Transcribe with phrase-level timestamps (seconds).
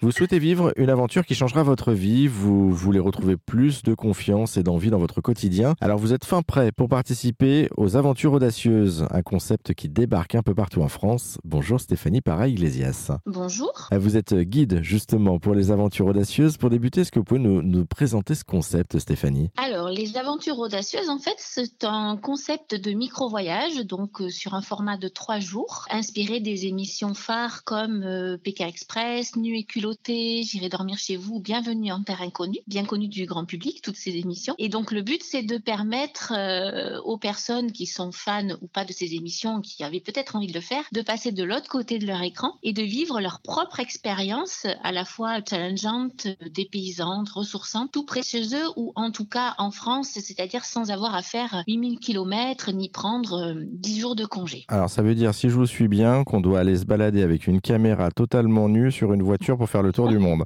[0.00, 4.56] Vous souhaitez vivre une aventure qui changera votre vie, vous voulez retrouver plus de confiance
[4.56, 5.74] et d'envie dans votre quotidien.
[5.80, 10.42] Alors vous êtes fin prêt pour participer aux Aventures Audacieuses, un concept qui débarque un
[10.44, 11.38] peu partout en France.
[11.42, 13.10] Bonjour Stéphanie Para-Iglesias.
[13.26, 13.88] Bonjour.
[13.90, 16.58] Vous êtes guide justement pour les Aventures Audacieuses.
[16.58, 19.50] Pour débuter, est-ce que vous pouvez nous, nous présenter ce concept Stéphanie?
[19.56, 24.62] Alors les Aventures Audacieuses, en fait, c'est un concept de micro-voyage, donc euh, sur un
[24.62, 29.64] format de trois jours, inspiré des émissions phares comme euh, Pékin Express, Nu et
[30.06, 34.16] J'irai dormir chez vous, Bienvenue en terre inconnue, bien connu du grand public, toutes ces
[34.16, 34.54] émissions.
[34.58, 38.84] Et donc le but, c'est de permettre euh, aux personnes qui sont fans ou pas
[38.84, 41.98] de ces émissions, qui avaient peut-être envie de le faire, de passer de l'autre côté
[41.98, 47.90] de leur écran et de vivre leur propre expérience, à la fois challengeante, dépaysante, ressourçante,
[47.92, 51.62] tout près chez eux ou en tout cas en France, c'est-à-dire sans avoir à faire
[51.66, 54.64] 8000 km ni prendre 10 jours de congé.
[54.68, 57.46] Alors ça veut dire, si je vous suis bien, qu'on doit aller se balader avec
[57.46, 60.44] une caméra totalement nue sur une voiture pour faire le tour du monde.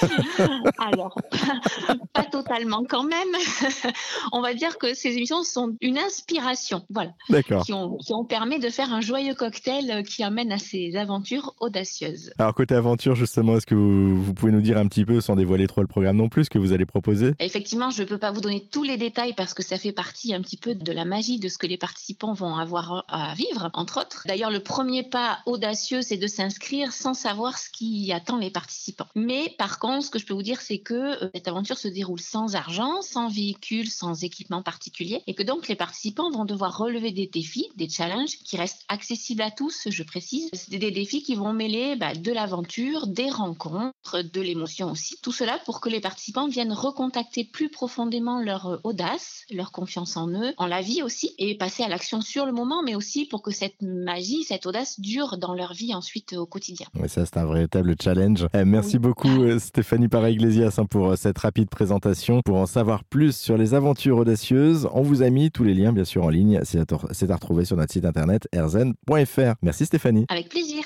[0.78, 1.14] Alors,
[2.12, 3.28] pas, totalement quand même.
[4.32, 7.12] On va dire que ces émissions sont une inspiration, voilà.
[7.28, 7.64] D'accord.
[7.64, 11.54] Qui ont, qui ont permis de faire un joyeux cocktail qui amène à ces aventures
[11.60, 12.32] audacieuses.
[12.38, 15.36] Alors côté aventure, justement, est-ce que vous, vous, pouvez nous dire un petit peu, sans
[15.36, 17.34] dévoiler trop le programme non plus, ce que vous allez proposer?
[17.38, 20.34] Effectivement, je ne peux pas vous donner tous les détails parce que ça fait partie
[20.34, 23.70] un petit peu de la magie de ce que les participants vont avoir à vivre,
[23.74, 24.24] entre autres.
[24.26, 29.06] D'ailleurs, le premier pas audacieux, c'est de s'inscrire sans savoir ce qui attend les participants.
[29.14, 30.94] Mais par contre, ce que je peux vous dire, c'est que
[31.24, 35.66] euh, cette aventure se déroule sans argent, sans véhicule, sans équipement particulier, et que donc
[35.66, 40.02] les participants vont devoir relever des défis, des challenges qui restent accessibles à tous, je
[40.04, 40.48] précise.
[40.52, 45.16] C'est des défis qui vont mêler bah, de l'aventure, des rencontres, de l'émotion aussi.
[45.20, 50.16] Tout cela pour que les participants viennent recontacter plus profondément leur euh, audace, leur confiance
[50.16, 53.26] en eux, en la vie aussi, et passer à l'action sur le moment, mais aussi
[53.26, 56.86] pour que cette magie, cette audace dure dans leur vie ensuite au quotidien.
[56.94, 58.46] Oui, ça c'est un véritable challenge.
[58.54, 59.00] Eh, merci Oui.
[59.00, 62.42] beaucoup euh, Stéphanie Para-Iglesias hein, pour euh, cette rapide présentation.
[62.44, 65.94] Pour en savoir plus sur les aventures audacieuses, on vous a mis tous les liens
[65.94, 66.60] bien sûr en ligne.
[66.62, 69.54] C'est à retrouver sur notre site internet erzen.fr.
[69.62, 70.26] Merci Stéphanie.
[70.28, 70.84] Avec plaisir.